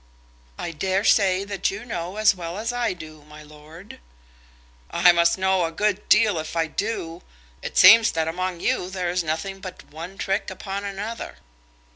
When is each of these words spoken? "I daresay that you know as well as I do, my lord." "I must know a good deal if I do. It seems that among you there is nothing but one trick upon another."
"I 0.57 0.71
daresay 0.71 1.43
that 1.43 1.69
you 1.69 1.85
know 1.85 2.15
as 2.15 2.33
well 2.33 2.57
as 2.57 2.73
I 2.73 2.91
do, 2.93 3.23
my 3.25 3.43
lord." 3.43 3.99
"I 4.89 5.11
must 5.11 5.37
know 5.37 5.63
a 5.63 5.71
good 5.71 6.09
deal 6.09 6.39
if 6.39 6.55
I 6.55 6.65
do. 6.65 7.21
It 7.61 7.77
seems 7.77 8.11
that 8.13 8.27
among 8.27 8.61
you 8.61 8.89
there 8.89 9.11
is 9.11 9.23
nothing 9.23 9.59
but 9.59 9.83
one 9.91 10.17
trick 10.17 10.49
upon 10.49 10.83
another." 10.85 11.37